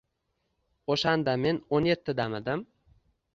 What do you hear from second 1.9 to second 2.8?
yettidamidim?